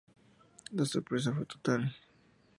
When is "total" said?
1.45-1.95